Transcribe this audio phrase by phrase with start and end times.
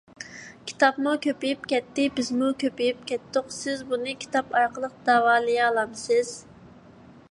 [0.69, 3.53] _كىتابمۇ كۆپىيىپ كەتتى، بىزمۇ كۆپىيىپ كەتتۇق.
[3.59, 6.35] سىز بۇنى كىتاب ئارقىلىق داۋالىيالامسىز؟